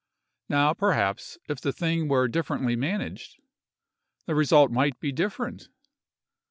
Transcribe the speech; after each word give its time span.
Now, 0.49 0.73
perhaps, 0.73 1.37
if 1.47 1.61
the 1.61 1.71
thing 1.71 2.07
were 2.07 2.27
differently 2.27 2.75
managed, 2.75 3.37
the 4.25 4.33
result 4.33 4.71
might 4.71 4.99
be 4.99 5.11
different. 5.11 5.67